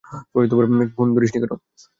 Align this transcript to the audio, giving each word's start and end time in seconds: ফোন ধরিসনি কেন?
ফোন 0.95 1.07
ধরিসনি 1.15 1.39
কেন? 1.41 1.53